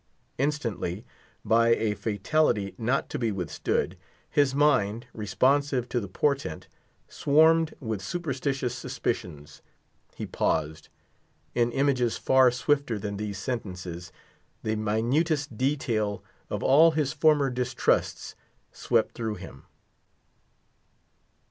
Instantly, 0.39 1.05
by 1.45 1.75
a 1.75 1.93
fatality 1.93 2.73
not 2.79 3.07
to 3.07 3.19
be 3.19 3.31
withstood, 3.31 3.99
his 4.27 4.55
mind, 4.55 5.05
responsive 5.13 5.87
to 5.89 5.99
the 5.99 6.07
portent, 6.07 6.67
swarmed 7.07 7.75
with 7.79 8.01
superstitious 8.01 8.73
suspicions. 8.73 9.61
He 10.15 10.25
paused. 10.25 10.89
In 11.53 11.71
images 11.71 12.17
far 12.17 12.49
swifter 12.49 12.97
than 12.97 13.17
these 13.17 13.37
sentences, 13.37 14.11
the 14.63 14.75
minutest 14.75 15.55
details 15.55 16.21
of 16.49 16.63
all 16.63 16.89
his 16.93 17.13
former 17.13 17.51
distrusts 17.51 18.35
swept 18.71 19.13
through 19.13 19.35
him. 19.35 19.65